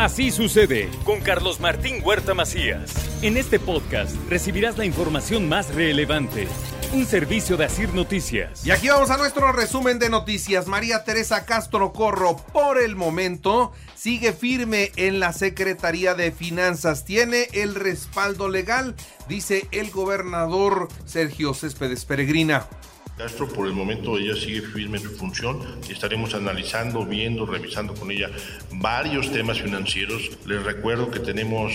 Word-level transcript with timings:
Así 0.00 0.30
sucede 0.30 0.88
con 1.04 1.20
Carlos 1.20 1.60
Martín 1.60 2.00
Huerta 2.02 2.32
Macías. 2.32 2.90
En 3.20 3.36
este 3.36 3.58
podcast 3.60 4.16
recibirás 4.30 4.78
la 4.78 4.86
información 4.86 5.46
más 5.46 5.74
relevante. 5.74 6.48
Un 6.94 7.04
servicio 7.04 7.58
de 7.58 7.66
Asir 7.66 7.92
Noticias. 7.92 8.64
Y 8.64 8.70
aquí 8.70 8.88
vamos 8.88 9.10
a 9.10 9.18
nuestro 9.18 9.52
resumen 9.52 9.98
de 9.98 10.08
noticias. 10.08 10.68
María 10.68 11.04
Teresa 11.04 11.44
Castro 11.44 11.92
Corro, 11.92 12.38
por 12.38 12.80
el 12.80 12.96
momento, 12.96 13.72
sigue 13.94 14.32
firme 14.32 14.90
en 14.96 15.20
la 15.20 15.34
Secretaría 15.34 16.14
de 16.14 16.32
Finanzas. 16.32 17.04
Tiene 17.04 17.48
el 17.52 17.74
respaldo 17.74 18.48
legal, 18.48 18.94
dice 19.28 19.68
el 19.70 19.90
gobernador 19.90 20.88
Sergio 21.04 21.52
Céspedes 21.52 22.06
Peregrina. 22.06 22.66
Castro, 23.20 23.46
por 23.46 23.66
el 23.66 23.74
momento 23.74 24.16
ella 24.16 24.34
sigue 24.34 24.62
firme 24.62 24.96
en 24.96 25.04
su 25.04 25.10
función. 25.10 25.60
Estaremos 25.90 26.32
analizando, 26.32 27.04
viendo, 27.04 27.44
revisando 27.44 27.92
con 27.92 28.10
ella 28.10 28.30
varios 28.72 29.30
temas 29.30 29.60
financieros. 29.60 30.30
Les 30.46 30.62
recuerdo 30.62 31.10
que 31.10 31.20
tenemos 31.20 31.74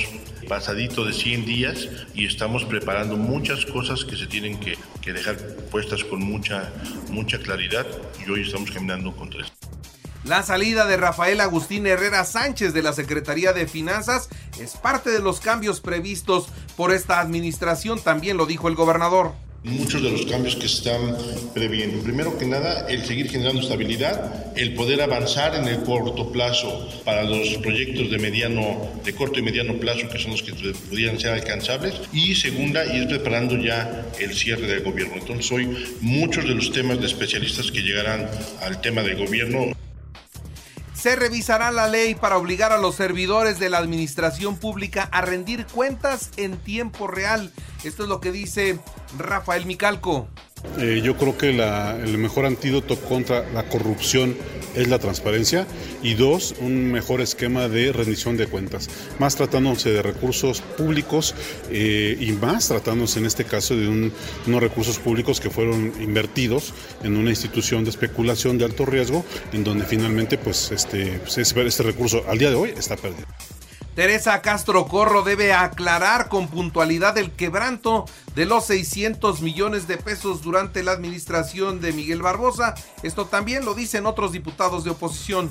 pasadito 0.50 1.06
de 1.06 1.14
100 1.14 1.45
días 1.45 1.88
y 2.16 2.25
estamos 2.25 2.66
preparando 2.66 3.16
muchas 3.16 3.64
cosas 3.67 4.03
que 4.06 4.17
se 4.17 4.25
tienen 4.25 4.59
que, 4.59 4.75
que 5.03 5.14
dejar 5.14 5.38
puestas 5.69 6.03
con 6.03 6.19
mucha, 6.19 6.73
mucha 7.11 7.38
claridad 7.38 7.86
y 8.25 8.31
hoy 8.31 8.41
estamos 8.41 8.72
caminando 8.72 9.16
con 9.16 9.30
tres. 9.30 9.53
La 10.23 10.41
salida 10.41 10.88
de 10.88 10.97
Rafael 10.97 11.39
Agustín 11.41 11.86
Herrera 11.86 12.25
Sánchez 12.25 12.73
de 12.73 12.81
la 12.81 12.94
Secretaría 12.94 13.53
de 13.53 13.67
Finanzas 13.67 14.30
es 14.59 14.78
parte 14.78 15.12
de 15.12 15.19
los 15.19 15.41
cambios 15.41 15.80
previstos 15.80 16.47
por 16.75 16.91
esta 16.91 17.19
administración, 17.19 18.02
también 18.02 18.36
lo 18.36 18.47
dijo 18.47 18.67
el 18.67 18.73
gobernador 18.73 19.44
muchos 19.66 20.02
de 20.02 20.11
los 20.11 20.25
cambios 20.25 20.55
que 20.55 20.67
se 20.67 20.77
están 20.77 21.17
previendo. 21.53 22.02
Primero 22.03 22.38
que 22.38 22.45
nada, 22.45 22.88
el 22.88 23.03
seguir 23.03 23.30
generando 23.30 23.61
estabilidad, 23.61 24.53
el 24.57 24.73
poder 24.73 25.02
avanzar 25.02 25.55
en 25.55 25.67
el 25.67 25.83
corto 25.83 26.31
plazo 26.31 26.88
para 27.03 27.23
los 27.23 27.57
proyectos 27.57 28.09
de 28.11 28.19
mediano, 28.19 28.91
de 29.03 29.13
corto 29.13 29.39
y 29.39 29.41
mediano 29.41 29.73
plazo 29.75 30.07
que 30.09 30.19
son 30.19 30.31
los 30.31 30.44
que 30.44 30.53
pudieran 30.53 31.19
ser 31.19 31.31
alcanzables. 31.31 31.95
Y 32.13 32.35
segunda, 32.35 32.85
ir 32.95 33.07
preparando 33.07 33.57
ya 33.57 34.05
el 34.19 34.33
cierre 34.33 34.67
del 34.67 34.83
gobierno. 34.83 35.16
Entonces 35.16 35.52
hoy 35.52 35.67
muchos 36.02 36.47
de 36.47 36.55
los 36.55 36.72
temas 36.72 37.00
de 37.00 37.07
especialistas 37.07 37.72
que 37.72 37.81
llegarán 37.81 38.29
al 38.61 38.81
tema 38.81 39.02
del 39.02 39.17
gobierno 39.17 39.75
se 41.06 41.16
revisará 41.16 41.70
la 41.70 41.88
ley 41.88 42.16
para 42.16 42.36
obligar 42.36 42.72
a 42.72 42.80
los 42.80 42.95
servidores 42.95 43.59
de 43.59 43.70
la 43.70 43.78
administración 43.78 44.58
pública 44.58 45.08
a 45.12 45.22
rendir 45.22 45.67
cuentas 45.67 46.31
en 46.36 46.58
tiempo 46.58 47.06
real. 47.06 47.53
Esto 47.84 48.02
es 48.02 48.09
lo 48.09 48.20
que 48.20 48.31
dice 48.31 48.80
Rafael 49.16 49.67
Micalco. 49.67 50.28
Eh, 50.80 51.02
yo 51.03 51.16
creo 51.17 51.38
que 51.38 51.49
el 51.49 52.17
mejor 52.17 52.45
antídoto 52.45 52.99
contra 52.99 53.49
la 53.52 53.63
corrupción 53.63 54.35
es 54.75 54.88
la 54.88 54.99
transparencia 54.99 55.66
y 56.03 56.13
dos, 56.13 56.55
un 56.59 56.91
mejor 56.91 57.22
esquema 57.22 57.67
de 57.67 57.91
rendición 57.91 58.38
de 58.38 58.47
cuentas, 58.47 58.89
más 59.19 59.35
tratándose 59.35 59.91
de 59.91 60.02
recursos 60.02 60.61
públicos 60.61 61.33
eh, 61.69 62.17
y 62.19 62.31
más 62.33 62.67
tratándose 62.67 63.19
en 63.19 63.25
este 63.25 63.45
caso 63.45 63.75
de 63.75 63.88
unos 63.88 64.62
recursos 64.62 65.00
públicos 65.00 65.40
que 65.40 65.50
fueron 65.50 65.94
invertidos 66.01 66.73
en 67.03 67.16
una 67.17 67.29
institución 67.29 67.84
de 67.84 67.90
especulación 67.90 68.57
de 68.57 68.66
alto 68.66 68.85
riesgo, 68.85 69.25
en 69.53 69.63
donde 69.63 69.85
finalmente 69.85 70.38
pues 70.38 70.72
este, 70.72 71.19
pues, 71.19 71.38
este 71.38 71.84
recurso 71.84 72.23
al 72.28 72.38
día 72.38 72.50
de 72.50 72.56
hoy 72.56 72.73
está 72.78 72.95
perdido. 72.97 73.25
Teresa 73.95 74.41
Castro 74.41 74.88
Corro 74.88 75.23
debe 75.23 75.53
aclarar 75.53 76.28
con 76.28 76.50
puntualidad 76.50 77.17
el 77.17 77.31
quebranto 77.31 78.03
de 78.35 78.45
los 78.45 78.66
600 78.66 79.41
millones 79.41 79.88
de 79.88 79.95
pesos 79.95 80.41
durante 80.41 80.83
la 80.83 80.91
administración 80.91 81.79
de 81.79 81.94
Miguel 81.94 82.22
Barbosa. 82.22 82.75
Esto 83.03 83.25
también 83.25 83.63
lo 83.63 83.73
dicen 83.73 84.05
otros 84.05 84.34
diputados 84.34 84.84
de 84.84 84.89
oposición. 84.89 85.50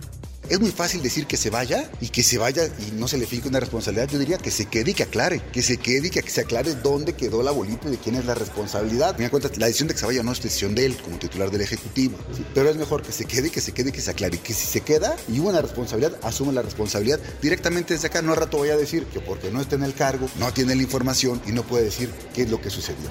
Es 0.50 0.60
muy 0.60 0.70
fácil 0.70 1.02
decir 1.02 1.26
que 1.26 1.38
se 1.38 1.48
vaya 1.48 1.90
y 2.02 2.08
que 2.08 2.22
se 2.22 2.36
vaya 2.36 2.66
y 2.66 2.92
no 2.92 3.08
se 3.08 3.16
le 3.16 3.26
fije 3.26 3.48
una 3.48 3.60
responsabilidad. 3.60 4.08
Yo 4.08 4.18
diría 4.18 4.36
que 4.36 4.50
se 4.50 4.66
quede 4.66 4.90
y 4.90 4.94
que 4.94 5.04
aclare, 5.04 5.40
que 5.52 5.62
se 5.62 5.78
quede 5.78 6.08
y 6.08 6.10
que 6.10 6.22
se 6.28 6.42
aclare 6.42 6.74
dónde 6.74 7.14
quedó 7.14 7.42
la 7.42 7.50
bolita 7.50 7.88
y 7.88 7.92
de 7.92 7.96
quién 7.96 8.16
es 8.16 8.26
la 8.26 8.34
responsabilidad. 8.34 9.16
Me 9.16 9.30
cuenta, 9.30 9.48
la 9.56 9.66
decisión 9.66 9.88
de 9.88 9.94
que 9.94 10.00
se 10.00 10.06
vaya 10.06 10.22
no 10.22 10.32
es 10.32 10.42
decisión 10.42 10.74
de 10.74 10.84
él 10.84 10.98
como 11.02 11.16
titular 11.16 11.50
del 11.50 11.62
Ejecutivo. 11.62 12.18
Pero 12.52 12.68
es 12.68 12.76
mejor 12.76 13.02
que 13.02 13.12
se 13.12 13.24
quede, 13.24 13.50
que 13.50 13.62
se 13.62 13.72
quede, 13.72 13.90
que 13.90 14.02
se 14.02 14.10
aclare. 14.10 14.38
Que 14.38 14.52
si 14.52 14.66
se 14.66 14.82
queda 14.82 15.16
y 15.28 15.40
hubo 15.40 15.48
una 15.48 15.62
responsabilidad, 15.62 16.18
asume 16.22 16.52
la 16.52 16.60
responsabilidad 16.60 17.20
directamente 17.40 17.94
desde 17.94 18.08
acá. 18.08 18.20
No 18.20 18.32
al 18.32 18.38
rato 18.38 18.58
voy 18.58 18.68
a 18.68 18.76
decir 18.76 19.06
que 19.06 19.20
porque 19.20 19.50
no 19.50 19.62
está 19.62 19.76
en 19.76 19.84
el 19.84 19.94
cargo, 19.94 20.28
no 20.38 20.52
tiene 20.52 20.74
la 20.74 20.82
información 20.82 21.40
y 21.46 21.52
no 21.52 21.62
puede 21.62 21.84
decir 21.84 22.10
qué 22.34 22.42
es 22.42 22.50
lo 22.50 22.60
que 22.60 22.68
sucedió. 22.68 23.08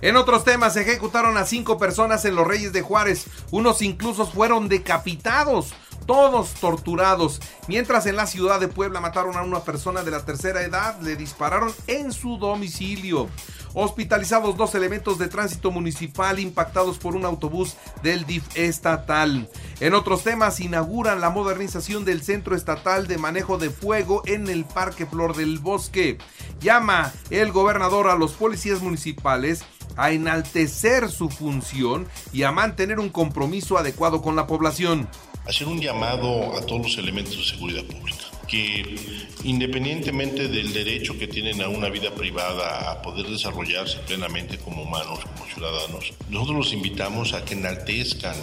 En 0.00 0.16
otros 0.16 0.44
temas, 0.44 0.74
se 0.74 0.82
ejecutaron 0.82 1.36
a 1.36 1.44
cinco 1.44 1.76
personas 1.76 2.24
en 2.24 2.36
los 2.36 2.46
Reyes 2.46 2.72
de 2.72 2.82
Juárez. 2.82 3.24
Unos 3.50 3.82
incluso 3.82 4.26
fueron 4.26 4.68
decapitados 4.68 5.74
todos 6.08 6.54
torturados. 6.54 7.38
Mientras 7.68 8.06
en 8.06 8.16
la 8.16 8.26
ciudad 8.26 8.58
de 8.58 8.66
Puebla 8.66 8.98
mataron 8.98 9.36
a 9.36 9.42
una 9.42 9.60
persona 9.60 10.02
de 10.02 10.10
la 10.10 10.24
tercera 10.24 10.62
edad, 10.62 10.98
le 11.02 11.16
dispararon 11.16 11.70
en 11.86 12.12
su 12.12 12.38
domicilio. 12.38 13.28
Hospitalizados 13.74 14.56
dos 14.56 14.74
elementos 14.74 15.18
de 15.18 15.28
tránsito 15.28 15.70
municipal 15.70 16.38
impactados 16.38 16.96
por 16.96 17.14
un 17.14 17.26
autobús 17.26 17.76
del 18.02 18.24
DIF 18.24 18.42
estatal. 18.56 19.50
En 19.80 19.92
otros 19.92 20.24
temas, 20.24 20.60
inauguran 20.60 21.20
la 21.20 21.28
modernización 21.28 22.06
del 22.06 22.22
Centro 22.22 22.56
Estatal 22.56 23.06
de 23.06 23.18
Manejo 23.18 23.58
de 23.58 23.68
Fuego 23.68 24.22
en 24.24 24.48
el 24.48 24.64
Parque 24.64 25.04
Flor 25.04 25.36
del 25.36 25.58
Bosque. 25.58 26.16
Llama 26.58 27.12
el 27.28 27.52
gobernador 27.52 28.08
a 28.08 28.16
los 28.16 28.32
policías 28.32 28.80
municipales 28.80 29.62
a 29.96 30.12
enaltecer 30.12 31.10
su 31.10 31.28
función 31.28 32.08
y 32.32 32.44
a 32.44 32.52
mantener 32.52 32.98
un 32.98 33.10
compromiso 33.10 33.76
adecuado 33.76 34.22
con 34.22 34.36
la 34.36 34.46
población 34.46 35.08
hacer 35.48 35.66
un 35.66 35.80
llamado 35.80 36.56
a 36.56 36.66
todos 36.66 36.82
los 36.82 36.98
elementos 36.98 37.36
de 37.36 37.44
seguridad 37.44 37.84
pública 37.84 38.24
que 38.48 38.96
independientemente 39.44 40.48
del 40.48 40.72
derecho 40.72 41.18
que 41.18 41.28
tienen 41.28 41.60
a 41.60 41.68
una 41.68 41.90
vida 41.90 42.10
privada, 42.14 42.90
a 42.90 43.02
poder 43.02 43.26
desarrollarse 43.26 43.98
plenamente 44.06 44.58
como 44.58 44.82
humanos, 44.82 45.20
como 45.20 45.46
ciudadanos, 45.52 46.14
nosotros 46.30 46.56
los 46.56 46.72
invitamos 46.72 47.34
a 47.34 47.44
que 47.44 47.54
enaltezcan 47.54 48.34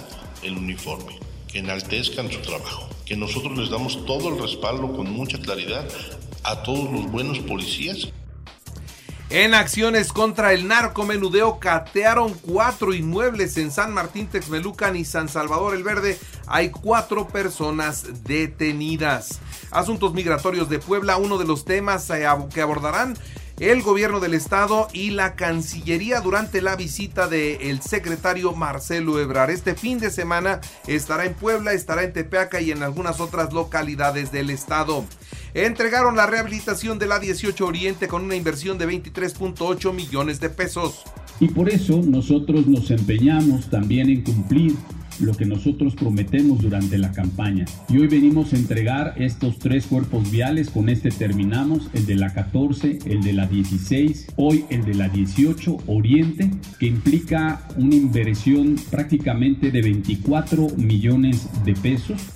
el 0.44 0.58
uniforme, 0.58 1.18
que 1.52 1.60
enaltezcan 1.60 2.32
su 2.32 2.40
trabajo, 2.42 2.88
que 3.04 3.18
nosotros 3.18 3.58
les 3.58 3.70
damos 3.70 4.06
todo 4.06 4.30
el 4.30 4.40
respaldo 4.40 4.96
con 4.96 5.12
mucha 5.12 5.40
claridad 5.40 5.88
a 6.44 6.62
todos 6.62 6.92
los 6.92 7.12
buenos 7.12 7.40
policías 7.40 8.10
en 9.30 9.56
acciones 9.56 10.14
contra 10.14 10.54
el 10.54 10.68
narcomenudeo 10.68 11.60
catearon 11.60 12.34
cuatro 12.34 12.94
inmuebles 12.94 13.58
en 13.58 13.72
San 13.72 13.94
Martín 13.94 14.28
Texmelucan 14.28 14.96
y 14.96 15.04
San 15.04 15.30
Salvador 15.30 15.76
el 15.76 15.84
Verde. 15.84 16.20
Hay 16.46 16.70
cuatro 16.70 17.28
personas 17.28 18.24
detenidas. 18.24 19.40
Asuntos 19.72 20.14
migratorios 20.14 20.70
de 20.70 20.80
Puebla, 20.80 21.18
uno 21.18 21.38
de 21.38 21.46
los 21.46 21.66
temas 21.66 22.12
que 22.54 22.62
abordarán 22.62 23.18
el 23.60 23.82
gobierno 23.82 24.20
del 24.20 24.34
estado 24.34 24.90
y 24.92 25.12
la 25.12 25.36
Cancillería 25.36 26.20
durante 26.20 26.62
la 26.62 26.76
visita 26.76 27.28
del 27.28 27.82
secretario 27.82 28.54
Marcelo 28.54 29.20
Ebrar. 29.20 29.50
Este 29.50 29.76
fin 29.76 30.00
de 30.00 30.12
semana 30.12 30.60
estará 30.88 31.26
en 31.26 31.34
Puebla, 31.34 31.72
estará 31.72 32.04
en 32.04 32.14
Tepeaca 32.14 32.60
y 32.60 32.72
en 32.72 32.84
algunas 32.84 33.20
otras 33.22 33.54
localidades 33.54 34.32
del 34.32 34.50
estado 34.50 35.06
entregaron 35.64 36.18
la 36.18 36.26
rehabilitación 36.28 37.00
de 37.00 37.08
la 37.08 37.20
18 37.20 37.66
Oriente 37.66 38.10
con 38.10 38.24
una 38.24 38.36
inversión 38.36 38.78
de 38.78 38.88
23.8 38.88 39.94
millones 39.94 40.42
de 40.42 40.50
pesos. 40.50 41.04
Y 41.40 41.48
por 41.48 41.70
eso 41.70 42.02
nosotros 42.06 42.68
nos 42.68 42.92
empeñamos 42.92 43.70
también 43.70 44.10
en 44.10 44.22
cumplir 44.22 44.76
lo 45.20 45.34
que 45.34 45.46
nosotros 45.46 45.96
prometemos 45.96 46.62
durante 46.62 46.98
la 46.98 47.12
campaña. 47.12 47.66
Y 47.88 48.00
hoy 48.00 48.08
venimos 48.08 48.52
a 48.52 48.58
entregar 48.58 49.14
estos 49.18 49.60
tres 49.60 49.86
cuerpos 49.88 50.30
viales, 50.30 50.70
con 50.70 50.90
este 50.90 51.10
terminamos, 51.10 51.90
el 51.94 52.06
de 52.06 52.16
la 52.16 52.34
14, 52.34 53.00
el 53.06 53.24
de 53.24 53.34
la 53.34 53.48
16, 53.48 54.28
hoy 54.36 54.66
el 54.70 54.84
de 54.84 54.96
la 54.96 55.08
18 55.10 55.78
Oriente, 55.88 56.52
que 56.80 56.88
implica 56.88 57.66
una 57.78 57.96
inversión 57.96 58.76
prácticamente 58.92 59.72
de 59.72 59.82
24 59.82 60.68
millones 60.78 61.48
de 61.64 61.74
pesos 61.74 62.35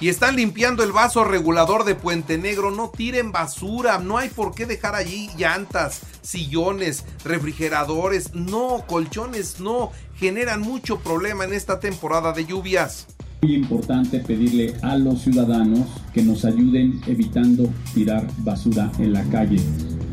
y 0.00 0.08
están 0.08 0.36
limpiando 0.36 0.82
el 0.82 0.92
vaso 0.92 1.24
regulador 1.24 1.84
de 1.84 1.94
Puente 1.94 2.38
Negro. 2.38 2.70
No 2.70 2.90
tiren 2.90 3.32
basura, 3.32 3.98
no 3.98 4.18
hay 4.18 4.28
por 4.28 4.54
qué 4.54 4.66
dejar 4.66 4.94
allí 4.94 5.28
llantas, 5.36 6.00
sillones, 6.22 7.04
refrigeradores, 7.24 8.34
no, 8.34 8.84
colchones, 8.86 9.60
no. 9.60 9.90
Generan 10.16 10.60
mucho 10.60 10.98
problema 11.00 11.44
en 11.44 11.52
esta 11.52 11.80
temporada 11.80 12.32
de 12.32 12.46
lluvias. 12.46 13.06
Muy 13.42 13.54
importante 13.54 14.18
pedirle 14.20 14.74
a 14.82 14.96
los 14.96 15.22
ciudadanos 15.22 15.86
que 16.12 16.22
nos 16.22 16.44
ayuden 16.44 17.00
evitando 17.06 17.68
tirar 17.94 18.26
basura 18.38 18.90
en 18.98 19.12
la 19.12 19.22
calle 19.24 19.60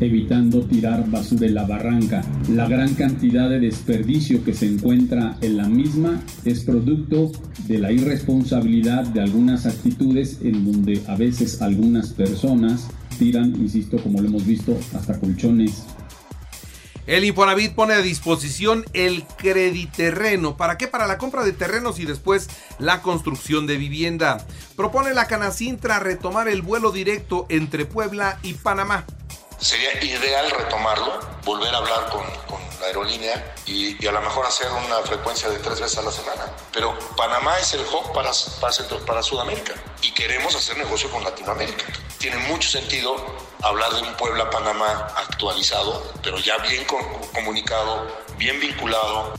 evitando 0.00 0.62
tirar 0.62 1.08
basura 1.10 1.46
en 1.46 1.54
la 1.54 1.66
barranca. 1.66 2.24
La 2.50 2.68
gran 2.68 2.94
cantidad 2.94 3.48
de 3.48 3.60
desperdicio 3.60 4.44
que 4.44 4.54
se 4.54 4.66
encuentra 4.66 5.36
en 5.40 5.56
la 5.56 5.68
misma 5.68 6.22
es 6.44 6.64
producto 6.64 7.32
de 7.66 7.78
la 7.78 7.92
irresponsabilidad 7.92 9.04
de 9.06 9.20
algunas 9.20 9.66
actitudes 9.66 10.38
en 10.42 10.64
donde 10.64 11.02
a 11.06 11.16
veces 11.16 11.62
algunas 11.62 12.10
personas 12.10 12.88
tiran, 13.18 13.54
insisto, 13.56 13.98
como 13.98 14.20
lo 14.20 14.28
hemos 14.28 14.46
visto, 14.46 14.76
hasta 14.94 15.18
colchones, 15.18 15.84
el 17.06 17.24
Infonavit 17.24 17.72
pone 17.72 17.94
a 17.94 18.02
disposición 18.02 18.84
el 18.92 19.24
crediterreno. 19.38 20.56
¿Para 20.56 20.76
qué? 20.76 20.88
Para 20.88 21.06
la 21.06 21.18
compra 21.18 21.44
de 21.44 21.52
terrenos 21.52 22.00
y 22.00 22.04
después 22.04 22.48
la 22.80 23.00
construcción 23.00 23.68
de 23.68 23.76
vivienda. 23.76 24.44
Propone 24.74 25.14
la 25.14 25.28
Canacintra 25.28 26.00
retomar 26.00 26.48
el 26.48 26.62
vuelo 26.62 26.90
directo 26.90 27.46
entre 27.48 27.86
Puebla 27.86 28.40
y 28.42 28.54
Panamá. 28.54 29.04
Sería 29.58 30.02
ideal 30.04 30.50
retomarlo, 30.50 31.20
volver 31.44 31.74
a 31.74 31.78
hablar 31.78 32.10
con, 32.10 32.24
la 32.80 32.86
aerolínea 32.88 33.54
y, 33.64 34.06
a 34.06 34.12
lo 34.12 34.20
mejor 34.20 34.44
hacer 34.44 34.68
una 34.70 34.98
frecuencia 34.98 35.48
de 35.48 35.58
tres 35.58 35.80
veces 35.80 35.98
a 35.98 36.02
la 36.02 36.12
semana. 36.12 36.44
Pero 36.72 36.98
Panamá 37.16 37.58
es 37.58 37.72
el 37.72 37.80
hub 37.80 38.12
para, 38.12 38.30
para, 38.60 38.74
para 39.06 39.22
Sudamérica 39.22 39.72
y 40.02 40.12
queremos 40.12 40.54
hacer 40.54 40.76
negocio 40.76 41.10
con 41.10 41.24
Latinoamérica. 41.24 41.86
Tiene 42.18 42.36
mucho 42.48 42.68
sentido 42.68 43.16
hablar 43.62 43.92
de 43.94 44.02
un 44.02 44.14
Puebla-Panamá 44.14 45.08
actualizado, 45.16 46.12
pero 46.22 46.38
ya 46.38 46.58
bien 46.58 46.84
comunicado, 47.32 48.06
bien 48.36 48.60
vinculado. 48.60 49.38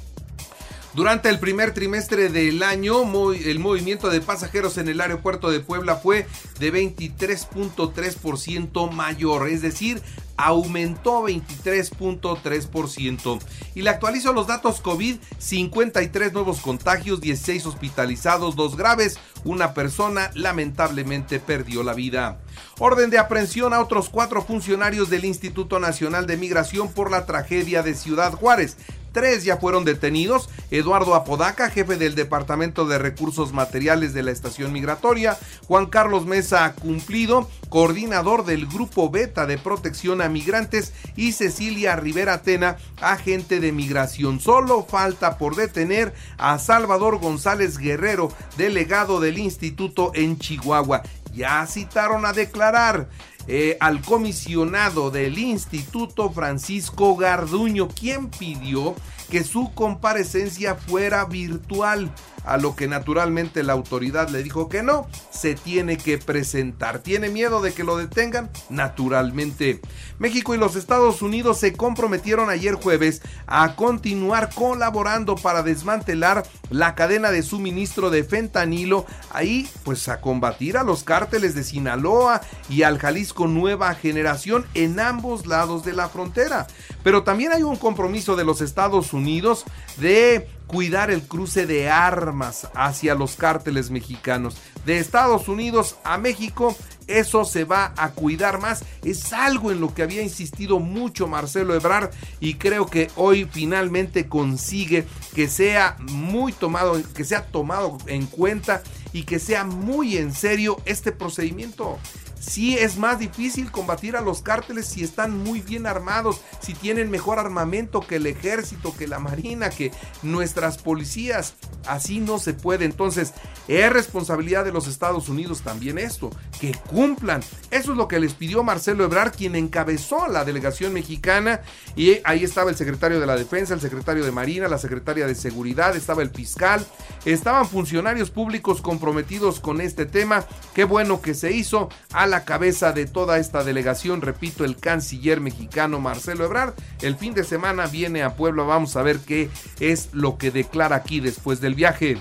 Durante 0.97 1.29
el 1.29 1.37
primer 1.37 1.75
trimestre 1.75 2.29
del 2.29 2.63
año, 2.63 3.03
el 3.31 3.59
movimiento 3.59 4.09
de 4.09 4.19
pasajeros 4.19 4.79
en 4.79 4.87
el 4.87 4.99
aeropuerto 4.99 5.51
de 5.51 5.59
Puebla 5.59 5.97
fue 5.97 6.25
de 6.57 6.73
23.3% 6.73 8.91
mayor, 8.91 9.47
es 9.47 9.61
decir, 9.61 10.01
aumentó 10.37 11.27
23.3%. 11.27 13.39
Y 13.75 13.83
le 13.83 13.91
actualizo 13.91 14.33
los 14.33 14.47
datos 14.47 14.81
COVID, 14.81 15.17
53 15.37 16.33
nuevos 16.33 16.61
contagios, 16.61 17.21
16 17.21 17.67
hospitalizados, 17.67 18.55
dos 18.55 18.75
graves, 18.75 19.19
una 19.43 19.75
persona 19.75 20.31
lamentablemente 20.33 21.39
perdió 21.39 21.83
la 21.83 21.93
vida. 21.93 22.39
Orden 22.79 23.11
de 23.11 23.19
aprehensión 23.19 23.71
a 23.73 23.81
otros 23.81 24.09
cuatro 24.09 24.43
funcionarios 24.43 25.11
del 25.11 25.25
Instituto 25.25 25.79
Nacional 25.79 26.25
de 26.25 26.37
Migración 26.37 26.91
por 26.91 27.11
la 27.11 27.27
tragedia 27.27 27.83
de 27.83 27.93
Ciudad 27.93 28.33
Juárez. 28.33 28.77
Tres 29.17 29.43
ya 29.43 29.57
fueron 29.57 29.83
detenidos. 29.83 30.47
Eduardo 30.69 31.15
Apodaca, 31.15 31.71
jefe 31.71 31.95
del 31.95 32.13
Departamento 32.13 32.85
de 32.85 32.99
Recursos 32.99 33.51
Materiales 33.51 34.13
de 34.13 34.21
la 34.21 34.29
Estación 34.29 34.71
Migratoria. 34.71 35.39
Juan 35.67 35.87
Carlos 35.87 36.27
Mesa 36.27 36.75
Cumplido, 36.75 37.49
coordinador 37.69 38.45
del 38.45 38.67
Grupo 38.67 39.09
Beta 39.09 39.47
de 39.47 39.57
Protección 39.57 40.21
a 40.21 40.29
Migrantes. 40.29 40.93
Y 41.15 41.31
Cecilia 41.31 41.95
Rivera 41.95 42.43
Tena, 42.43 42.77
agente 43.01 43.59
de 43.59 43.71
migración. 43.71 44.39
Solo 44.39 44.85
falta 44.85 45.39
por 45.39 45.55
detener 45.55 46.13
a 46.37 46.59
Salvador 46.59 47.17
González 47.17 47.79
Guerrero, 47.79 48.31
delegado 48.55 49.19
del 49.19 49.39
instituto 49.39 50.11
en 50.13 50.37
Chihuahua. 50.37 51.01
Ya 51.33 51.65
citaron 51.65 52.23
a 52.23 52.33
declarar 52.33 53.09
eh, 53.47 53.77
al 53.79 54.01
comisionado 54.01 55.11
del 55.11 55.37
Instituto 55.37 56.29
Francisco 56.31 57.15
Garduño, 57.15 57.87
quien 57.87 58.29
pidió 58.29 58.95
que 59.29 59.43
su 59.43 59.73
comparecencia 59.73 60.75
fuera 60.75 61.25
virtual 61.25 62.11
a 62.45 62.57
lo 62.57 62.75
que 62.75 62.87
naturalmente 62.87 63.63
la 63.63 63.73
autoridad 63.73 64.29
le 64.29 64.43
dijo 64.43 64.69
que 64.69 64.83
no, 64.83 65.07
se 65.31 65.55
tiene 65.55 65.97
que 65.97 66.17
presentar. 66.17 66.99
¿Tiene 66.99 67.29
miedo 67.29 67.61
de 67.61 67.73
que 67.73 67.83
lo 67.83 67.97
detengan? 67.97 68.49
Naturalmente. 68.69 69.81
México 70.19 70.55
y 70.55 70.57
los 70.57 70.75
Estados 70.75 71.21
Unidos 71.21 71.59
se 71.59 71.73
comprometieron 71.73 72.49
ayer 72.49 72.75
jueves 72.75 73.21
a 73.45 73.75
continuar 73.75 74.49
colaborando 74.53 75.35
para 75.35 75.63
desmantelar 75.63 76.43
la 76.69 76.95
cadena 76.95 77.31
de 77.31 77.43
suministro 77.43 78.09
de 78.09 78.23
fentanilo, 78.23 79.05
ahí 79.31 79.69
pues 79.83 80.07
a 80.09 80.21
combatir 80.21 80.77
a 80.77 80.83
los 80.83 81.03
cárteles 81.03 81.55
de 81.55 81.63
Sinaloa 81.63 82.41
y 82.69 82.83
al 82.83 82.97
Jalisco 82.97 83.47
Nueva 83.47 83.93
Generación 83.95 84.65
en 84.73 84.99
ambos 84.99 85.45
lados 85.45 85.83
de 85.83 85.93
la 85.93 86.09
frontera. 86.09 86.67
Pero 87.03 87.23
también 87.23 87.51
hay 87.51 87.63
un 87.63 87.75
compromiso 87.75 88.35
de 88.35 88.45
los 88.45 88.61
Estados 88.61 89.13
Unidos 89.13 89.65
de 89.97 90.47
cuidar 90.67 91.09
el 91.09 91.23
cruce 91.23 91.65
de 91.65 91.89
armas 91.89 92.67
hacia 92.75 93.15
los 93.15 93.35
cárteles 93.35 93.89
mexicanos. 93.89 94.57
De 94.85 94.99
Estados 94.99 95.47
Unidos 95.47 95.97
a 96.03 96.17
México, 96.17 96.75
eso 97.07 97.45
se 97.45 97.63
va 97.63 97.93
a 97.97 98.11
cuidar 98.11 98.59
más. 98.59 98.83
Es 99.03 99.33
algo 99.33 99.71
en 99.71 99.81
lo 99.81 99.93
que 99.93 100.03
había 100.03 100.21
insistido 100.21 100.79
mucho 100.79 101.27
Marcelo 101.27 101.73
Ebrard 101.73 102.11
y 102.39 102.55
creo 102.55 102.85
que 102.85 103.09
hoy 103.15 103.47
finalmente 103.49 104.27
consigue 104.27 105.05
que 105.33 105.47
sea 105.47 105.95
muy 105.99 106.51
tomado, 106.51 107.01
que 107.15 107.23
sea 107.23 107.45
tomado 107.45 107.97
en 108.07 108.25
cuenta 108.27 108.83
y 109.13 109.23
que 109.23 109.39
sea 109.39 109.63
muy 109.63 110.17
en 110.17 110.33
serio 110.33 110.81
este 110.85 111.11
procedimiento 111.11 111.97
sí 112.39 112.77
es 112.77 112.97
más 112.97 113.19
difícil 113.19 113.71
combatir 113.71 114.15
a 114.15 114.21
los 114.21 114.41
cárteles 114.41 114.87
si 114.87 115.03
están 115.03 115.43
muy 115.43 115.61
bien 115.61 115.87
armados, 115.87 116.41
si 116.59 116.73
tienen 116.73 117.11
mejor 117.11 117.39
armamento 117.39 118.01
que 118.01 118.17
el 118.17 118.27
ejército, 118.27 118.95
que 118.97 119.07
la 119.07 119.19
marina, 119.19 119.69
que 119.69 119.91
nuestras 120.23 120.77
policías. 120.77 121.55
Así 121.87 122.19
no 122.19 122.37
se 122.39 122.53
puede. 122.53 122.85
Entonces, 122.85 123.33
es 123.67 123.91
responsabilidad 123.91 124.65
de 124.65 124.71
los 124.71 124.87
Estados 124.87 125.29
Unidos 125.29 125.61
también 125.61 125.97
esto, 125.97 126.29
que 126.59 126.73
cumplan. 126.89 127.41
Eso 127.71 127.91
es 127.91 127.97
lo 127.97 128.07
que 128.07 128.19
les 128.19 128.33
pidió 128.33 128.63
Marcelo 128.63 129.03
Ebrard, 129.03 129.33
quien 129.33 129.55
encabezó 129.55 130.27
la 130.27 130.45
delegación 130.45 130.93
mexicana. 130.93 131.61
Y 131.95 132.19
ahí 132.23 132.43
estaba 132.43 132.69
el 132.69 132.75
secretario 132.75 133.19
de 133.19 133.25
la 133.25 133.35
Defensa, 133.35 133.73
el 133.73 133.81
secretario 133.81 134.25
de 134.25 134.31
Marina, 134.31 134.67
la 134.67 134.77
secretaria 134.77 135.27
de 135.27 135.35
Seguridad, 135.35 135.95
estaba 135.95 136.21
el 136.21 136.29
fiscal, 136.29 136.85
estaban 137.25 137.67
funcionarios 137.67 138.29
públicos 138.29 138.81
comprometidos 138.81 139.59
con 139.59 139.81
este 139.81 140.05
tema. 140.05 140.45
Qué 140.73 140.83
bueno 140.83 141.21
que 141.21 141.33
se 141.33 141.51
hizo 141.51 141.89
la 142.27 142.45
cabeza 142.45 142.91
de 142.91 143.05
toda 143.05 143.37
esta 143.37 143.63
delegación, 143.63 144.21
repito, 144.21 144.65
el 144.65 144.77
canciller 144.77 145.41
mexicano 145.41 145.99
Marcelo 145.99 146.45
Ebrard. 146.45 146.73
El 147.01 147.15
fin 147.15 147.33
de 147.33 147.43
semana 147.43 147.87
viene 147.87 148.23
a 148.23 148.35
Puebla, 148.35 148.63
vamos 148.63 148.95
a 148.95 149.03
ver 149.03 149.19
qué 149.19 149.49
es 149.79 150.09
lo 150.13 150.37
que 150.37 150.51
declara 150.51 150.95
aquí 150.95 151.19
después 151.19 151.61
del 151.61 151.75
viaje. 151.75 152.17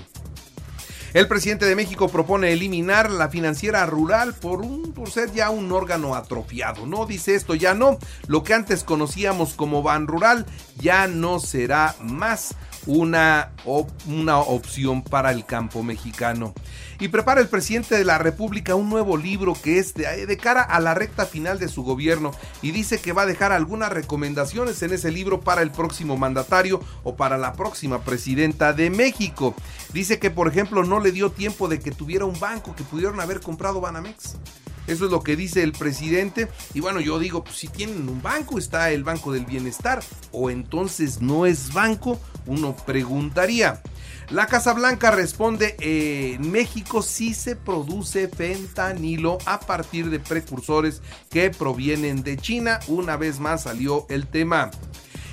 El 1.13 1.27
presidente 1.27 1.65
de 1.65 1.75
México 1.75 2.09
propone 2.09 2.51
eliminar 2.51 3.09
la 3.09 3.29
financiera 3.29 3.85
rural 3.85 4.33
por, 4.33 4.61
un, 4.61 4.91
por 4.93 5.09
ser 5.09 5.31
ya 5.31 5.49
un 5.49 5.71
órgano 5.71 6.15
atrofiado. 6.15 6.85
No 6.85 7.05
dice 7.05 7.33
esto, 7.33 7.55
ya 7.55 7.73
no. 7.73 7.97
Lo 8.27 8.43
que 8.43 8.53
antes 8.53 8.83
conocíamos 8.83 9.53
como 9.53 9.81
Ban 9.81 10.05
Rural 10.05 10.45
ya 10.75 11.07
no 11.07 11.39
será 11.39 11.95
más 12.01 12.55
una, 12.87 13.51
una 14.07 14.39
opción 14.39 15.03
para 15.03 15.31
el 15.31 15.45
campo 15.45 15.83
mexicano. 15.83 16.53
Y 16.99 17.09
prepara 17.09 17.41
el 17.41 17.47
presidente 17.47 17.95
de 17.95 18.05
la 18.05 18.17
República 18.17 18.73
un 18.73 18.89
nuevo 18.89 19.17
libro 19.17 19.53
que 19.53 19.77
es 19.77 19.93
de, 19.93 20.25
de, 20.25 20.37
cara 20.37 20.63
a 20.63 20.79
la 20.79 20.95
recta 20.95 21.27
final 21.27 21.59
de 21.59 21.67
su 21.67 21.83
gobierno 21.83 22.31
y 22.63 22.71
dice 22.71 22.99
que 22.99 23.13
va 23.13 23.21
a 23.23 23.27
dejar 23.27 23.51
algunas 23.51 23.91
recomendaciones 23.91 24.81
en 24.81 24.93
ese 24.93 25.11
libro 25.11 25.41
para 25.41 25.61
el 25.61 25.69
próximo 25.69 26.17
mandatario 26.17 26.81
o 27.03 27.15
para 27.15 27.37
la 27.37 27.53
próxima 27.53 28.01
presidenta 28.01 28.73
de 28.73 28.89
México. 28.89 29.53
Dice 29.93 30.17
que, 30.17 30.31
por 30.31 30.47
ejemplo, 30.47 30.83
no 30.83 30.99
le 30.99 31.11
dio 31.11 31.31
tiempo 31.31 31.67
de 31.67 31.79
que 31.79 31.91
tuviera 31.91 32.25
un 32.25 32.39
banco 32.39 32.75
que 32.75 32.83
pudieron 32.83 33.19
haber 33.19 33.41
comprado 33.41 33.79
Banamex. 33.79 34.37
Eso 34.87 35.05
es 35.05 35.11
lo 35.11 35.21
que 35.21 35.35
dice 35.35 35.63
el 35.63 35.73
presidente. 35.73 36.47
Y 36.73 36.79
bueno, 36.79 36.99
yo 36.99 37.19
digo, 37.19 37.43
pues 37.43 37.57
si 37.57 37.67
tienen 37.67 38.09
un 38.09 38.21
banco, 38.21 38.57
está 38.57 38.91
el 38.91 39.03
Banco 39.03 39.31
del 39.31 39.45
Bienestar. 39.45 40.03
O 40.31 40.49
entonces 40.49 41.21
no 41.21 41.45
es 41.45 41.73
banco, 41.73 42.19
uno 42.45 42.75
preguntaría. 42.75 43.81
La 44.29 44.47
Casa 44.47 44.73
Blanca 44.73 45.09
responde, 45.11 45.77
en 45.79 46.51
México 46.51 47.01
sí 47.01 47.33
se 47.33 47.55
produce 47.55 48.27
fentanilo 48.27 49.37
a 49.45 49.61
partir 49.61 50.09
de 50.09 50.19
precursores 50.19 51.01
que 51.29 51.49
provienen 51.49 52.23
de 52.23 52.35
China. 52.35 52.79
Una 52.87 53.15
vez 53.15 53.39
más 53.39 53.63
salió 53.63 54.05
el 54.09 54.27
tema. 54.27 54.71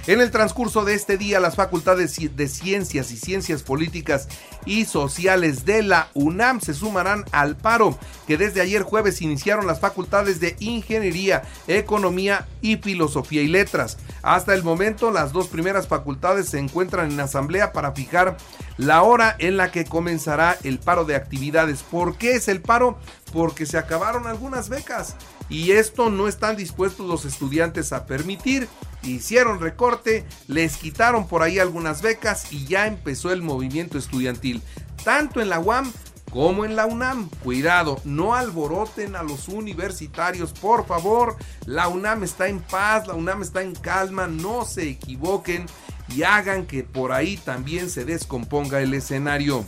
En 0.06 0.20
el 0.20 0.30
transcurso 0.30 0.84
de 0.84 0.92
este 0.92 1.16
día, 1.16 1.40
las 1.40 1.56
facultades 1.56 2.18
de 2.36 2.48
Ciencias 2.48 3.10
y 3.10 3.16
Ciencias 3.16 3.62
Políticas 3.62 4.28
y 4.66 4.84
Sociales 4.84 5.64
de 5.64 5.82
la 5.82 6.08
UNAM 6.12 6.60
se 6.60 6.74
sumarán 6.74 7.24
al 7.32 7.56
paro 7.56 7.98
que 8.26 8.36
desde 8.36 8.60
ayer 8.60 8.82
jueves 8.82 9.22
iniciaron 9.22 9.66
las 9.66 9.80
facultades 9.80 10.40
de 10.40 10.56
Ingeniería, 10.60 11.42
Economía 11.68 12.46
y 12.60 12.76
Filosofía 12.76 13.40
y 13.40 13.48
Letras. 13.48 13.96
Hasta 14.20 14.52
el 14.52 14.62
momento, 14.62 15.10
las 15.10 15.32
dos 15.32 15.48
primeras 15.48 15.88
facultades 15.88 16.50
se 16.50 16.58
encuentran 16.58 17.10
en 17.10 17.20
asamblea 17.20 17.72
para 17.72 17.92
fijar 17.92 18.36
la 18.76 19.02
hora 19.02 19.34
en 19.38 19.56
la 19.56 19.72
que 19.72 19.86
comenzará 19.86 20.58
el 20.64 20.80
paro 20.80 21.06
de 21.06 21.16
actividades. 21.16 21.82
¿Por 21.82 22.18
qué 22.18 22.32
es 22.32 22.48
el 22.48 22.60
paro? 22.60 22.98
Porque 23.32 23.64
se 23.64 23.78
acabaron 23.78 24.26
algunas 24.26 24.68
becas 24.68 25.16
y 25.48 25.72
esto 25.72 26.10
no 26.10 26.28
están 26.28 26.56
dispuestos 26.56 27.06
los 27.06 27.24
estudiantes 27.24 27.92
a 27.92 28.06
permitir. 28.06 28.68
Hicieron 29.02 29.60
recorte, 29.60 30.24
les 30.48 30.76
quitaron 30.76 31.28
por 31.28 31.42
ahí 31.42 31.58
algunas 31.58 32.00
becas 32.00 32.52
y 32.52 32.64
ya 32.66 32.86
empezó 32.86 33.32
el 33.32 33.42
movimiento 33.42 33.98
estudiantil, 33.98 34.62
tanto 35.04 35.40
en 35.40 35.50
la 35.50 35.60
UAM 35.60 35.92
como 36.34 36.64
en 36.64 36.74
la 36.74 36.86
UNAM. 36.86 37.28
Cuidado, 37.44 38.00
no 38.04 38.34
alboroten 38.34 39.14
a 39.14 39.22
los 39.22 39.48
universitarios, 39.48 40.52
por 40.52 40.84
favor. 40.86 41.36
La 41.64 41.86
UNAM 41.86 42.24
está 42.24 42.48
en 42.48 42.60
paz, 42.60 43.06
la 43.06 43.14
UNAM 43.14 43.42
está 43.42 43.62
en 43.62 43.74
calma, 43.74 44.26
no 44.26 44.64
se 44.64 44.88
equivoquen 44.88 45.66
y 46.08 46.22
hagan 46.24 46.66
que 46.66 46.82
por 46.82 47.12
ahí 47.12 47.36
también 47.36 47.88
se 47.88 48.04
descomponga 48.04 48.80
el 48.80 48.94
escenario. 48.94 49.64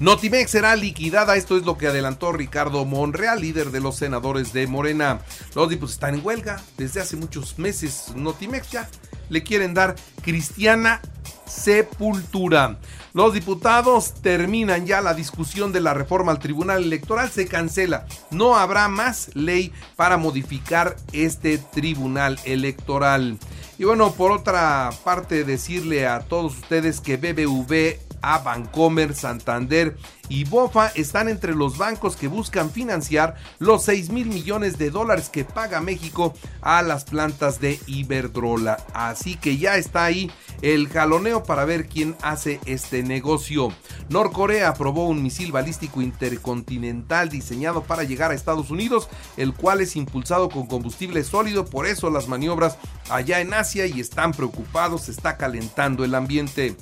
Notimex 0.00 0.50
será 0.50 0.74
liquidada, 0.76 1.36
esto 1.36 1.56
es 1.56 1.64
lo 1.64 1.78
que 1.78 1.86
adelantó 1.86 2.32
Ricardo 2.32 2.84
Monreal, 2.84 3.40
líder 3.40 3.70
de 3.70 3.80
los 3.80 3.96
senadores 3.96 4.52
de 4.52 4.66
Morena. 4.66 5.20
Los 5.54 5.68
diputados 5.68 5.94
están 5.94 6.14
en 6.14 6.24
huelga 6.24 6.60
desde 6.76 7.00
hace 7.00 7.16
muchos 7.16 7.58
meses. 7.58 8.12
Notimex 8.14 8.70
ya 8.70 8.88
le 9.28 9.42
quieren 9.42 9.74
dar 9.74 9.94
cristiana 10.22 11.00
sepultura. 11.46 12.78
Los 13.12 13.34
diputados 13.34 14.14
terminan 14.14 14.86
ya 14.86 15.02
la 15.02 15.14
discusión 15.14 15.70
de 15.72 15.80
la 15.80 15.92
reforma 15.92 16.32
al 16.32 16.38
Tribunal 16.38 16.82
Electoral, 16.82 17.30
se 17.30 17.46
cancela. 17.46 18.06
No 18.30 18.56
habrá 18.56 18.88
más 18.88 19.30
ley 19.34 19.72
para 19.96 20.16
modificar 20.16 20.96
este 21.12 21.58
Tribunal 21.58 22.40
Electoral. 22.44 23.38
Y 23.78 23.84
bueno, 23.84 24.12
por 24.12 24.32
otra 24.32 24.90
parte, 25.04 25.44
decirle 25.44 26.06
a 26.06 26.20
todos 26.20 26.56
ustedes 26.56 27.00
que 27.00 27.16
BBV 27.16 28.11
a 28.22 28.38
Bancomer, 28.38 29.14
Santander 29.14 29.96
y 30.28 30.44
Bofa 30.44 30.88
están 30.94 31.28
entre 31.28 31.54
los 31.54 31.76
bancos 31.76 32.16
que 32.16 32.28
buscan 32.28 32.70
financiar 32.70 33.34
los 33.58 33.84
6 33.84 34.10
mil 34.10 34.28
millones 34.28 34.78
de 34.78 34.90
dólares 34.90 35.28
que 35.28 35.44
paga 35.44 35.80
México 35.80 36.32
a 36.62 36.80
las 36.82 37.04
plantas 37.04 37.60
de 37.60 37.78
Iberdrola. 37.86 38.78
Así 38.94 39.36
que 39.36 39.58
ya 39.58 39.76
está 39.76 40.04
ahí 40.04 40.30
el 40.62 40.88
jaloneo 40.88 41.42
para 41.42 41.64
ver 41.64 41.88
quién 41.88 42.16
hace 42.22 42.60
este 42.64 43.02
negocio. 43.02 43.72
Norcorea 44.08 44.68
aprobó 44.68 45.08
un 45.08 45.22
misil 45.22 45.52
balístico 45.52 46.00
intercontinental 46.00 47.28
diseñado 47.28 47.82
para 47.82 48.04
llegar 48.04 48.30
a 48.30 48.34
Estados 48.34 48.70
Unidos, 48.70 49.08
el 49.36 49.52
cual 49.52 49.80
es 49.80 49.96
impulsado 49.96 50.48
con 50.48 50.66
combustible 50.66 51.24
sólido, 51.24 51.66
por 51.66 51.86
eso 51.86 52.08
las 52.10 52.28
maniobras 52.28 52.78
allá 53.10 53.40
en 53.40 53.52
Asia 53.52 53.86
y 53.86 54.00
están 54.00 54.32
preocupados, 54.32 55.08
está 55.08 55.36
calentando 55.36 56.04
el 56.04 56.14
ambiente. 56.14 56.76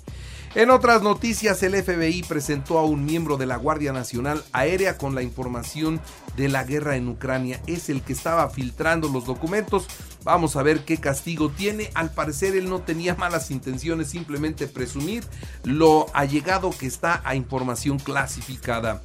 En 0.56 0.70
otras 0.70 1.00
noticias, 1.02 1.62
el 1.62 1.80
FBI 1.80 2.24
presentó 2.24 2.78
a 2.78 2.84
un 2.84 3.04
miembro 3.04 3.36
de 3.36 3.46
la 3.46 3.54
Guardia 3.54 3.92
Nacional 3.92 4.42
Aérea 4.50 4.98
con 4.98 5.14
la 5.14 5.22
información 5.22 6.00
de 6.36 6.48
la 6.48 6.64
guerra 6.64 6.96
en 6.96 7.06
Ucrania. 7.06 7.60
Es 7.68 7.88
el 7.88 8.02
que 8.02 8.12
estaba 8.12 8.50
filtrando 8.50 9.08
los 9.08 9.26
documentos. 9.26 9.86
Vamos 10.24 10.56
a 10.56 10.64
ver 10.64 10.84
qué 10.84 10.98
castigo 10.98 11.50
tiene. 11.50 11.90
Al 11.94 12.10
parecer 12.10 12.56
él 12.56 12.68
no 12.68 12.80
tenía 12.80 13.14
malas 13.14 13.52
intenciones, 13.52 14.10
simplemente 14.10 14.66
presumir 14.66 15.22
lo 15.62 16.06
allegado 16.14 16.70
que 16.76 16.88
está 16.88 17.22
a 17.24 17.36
información 17.36 18.00
clasificada. 18.00 19.02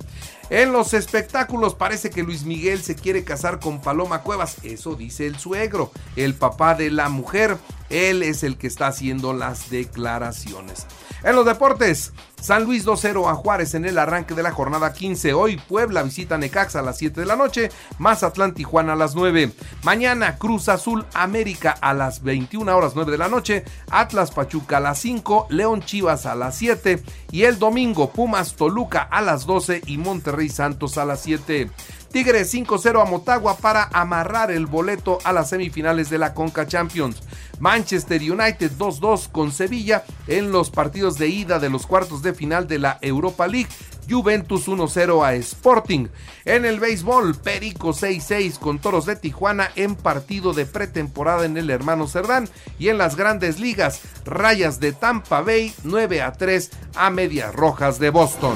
En 0.50 0.72
los 0.72 0.96
espectáculos 0.96 1.75
parece 1.75 2.10
que 2.10 2.24
Luis 2.24 2.44
Miguel 2.44 2.82
se 2.82 2.96
quiere 2.96 3.24
casar 3.24 3.60
con 3.60 3.82
Paloma 3.82 4.22
Cuevas, 4.22 4.58
eso 4.64 4.96
dice 4.96 5.25
el 5.25 5.38
suegro, 5.38 5.92
el 6.16 6.34
papá 6.34 6.74
de 6.74 6.90
la 6.90 7.10
mujer. 7.10 7.58
Él 7.96 8.24
es 8.24 8.44
el 8.44 8.58
que 8.58 8.68
está 8.68 8.88
haciendo 8.88 9.34
las 9.34 9.70
declaraciones. 9.70 10.86
En 11.24 11.36
los 11.36 11.46
deportes, 11.46 12.12
San 12.42 12.66
Luis 12.66 12.86
2-0 12.86 13.32
a 13.32 13.36
Juárez 13.36 13.74
en 13.74 13.86
el 13.86 13.98
arranque 13.98 14.36
de 14.36 14.44
la 14.44 14.52
jornada 14.52 14.94
15. 14.94 15.34
Hoy 15.34 15.58
Puebla 15.58 16.04
visita 16.04 16.38
Necaxa 16.38 16.80
a 16.80 16.82
las 16.84 16.98
7 16.98 17.22
de 17.22 17.25
la 17.25 17.36
noche, 17.36 17.72
Mazatlán 17.98 18.54
Tijuana 18.54 18.94
a 18.94 18.96
las 18.98 19.16
9. 19.16 19.52
Mañana 19.84 20.38
Cruz 20.38 20.70
Azul 20.70 21.06
América 21.14 21.72
a 21.82 21.94
las 21.94 22.22
21 22.22 22.78
horas 22.78 22.92
9 22.96 23.14
de 23.14 23.18
la 23.18 23.30
noche, 23.30 23.64
Atlas 23.90 24.30
Pachuca 24.30 24.78
a 24.78 24.82
las 24.82 25.00
5, 25.00 25.48
León 25.50 25.82
Chivas 25.82 26.25
a 26.25 26.36
las 26.36 26.58
7 26.58 27.02
y 27.32 27.44
el 27.44 27.58
domingo 27.58 28.12
Pumas 28.12 28.56
Toluca 28.56 29.02
a 29.02 29.22
las 29.22 29.46
12 29.46 29.82
y 29.88 29.98
Monterrey 29.98 30.50
Santos 30.50 30.98
a 30.98 31.06
las 31.06 31.22
7. 31.22 31.72
Tigres 32.16 32.54
5-0 32.54 33.02
a 33.02 33.04
Motagua 33.04 33.58
para 33.58 33.90
amarrar 33.92 34.50
el 34.50 34.68
boleto 34.68 35.18
a 35.26 35.34
las 35.34 35.50
semifinales 35.50 36.10
de 36.10 36.18
la 36.18 36.34
Conca 36.34 36.66
Champions. 36.66 37.22
Manchester 37.60 38.22
United 38.22 38.72
2-2 38.78 39.30
con 39.30 39.52
Sevilla 39.52 40.06
en 40.26 40.54
los 40.54 40.70
partidos 40.70 41.18
de 41.18 41.28
ida 41.28 41.60
de 41.60 41.70
los 41.70 41.86
cuartos 41.86 42.22
de 42.22 42.34
final 42.34 42.70
de 42.70 42.80
la 42.80 43.00
Europa 43.02 43.50
League. 43.50 43.68
Juventus 44.10 44.70
1-0 44.70 45.26
a 45.26 45.34
Sporting. 45.34 46.08
En 46.46 46.64
el 46.64 46.80
béisbol, 46.80 47.36
Perico 47.36 47.90
6-6 47.90 48.60
con 48.60 48.80
Toros 48.80 49.06
de 49.06 49.18
Tijuana 49.18 49.70
en 49.76 49.96
partido 49.96 50.54
de 50.54 50.66
pretemporada 50.66 51.44
en 51.44 51.58
el 51.58 51.70
Hermano 51.70 52.08
Cerdán. 52.08 52.48
Y 52.80 52.88
en 52.88 52.98
las 52.98 53.18
grandes 53.18 53.60
ligas, 53.60 54.00
Rayas 54.24 54.80
de 54.80 54.94
Tampa 54.94 55.42
Bay 55.42 55.74
9-3 55.84 56.70
a 56.96 57.10
Medias 57.10 57.54
Rojas 57.54 58.00
de 58.00 58.10
Boston. 58.10 58.56